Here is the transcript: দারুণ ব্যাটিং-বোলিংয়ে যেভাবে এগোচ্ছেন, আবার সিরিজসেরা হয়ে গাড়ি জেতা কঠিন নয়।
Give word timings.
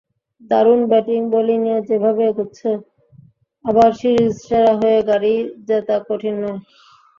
দারুণ 0.51 0.81
ব্যাটিং-বোলিংয়ে 0.91 1.75
যেভাবে 1.89 2.21
এগোচ্ছেন, 2.27 2.77
আবার 3.65 3.89
সিরিজসেরা 3.99 4.73
হয়ে 4.79 4.99
গাড়ি 5.09 5.33
জেতা 5.67 5.95
কঠিন 6.07 6.35
নয়। 6.43 6.59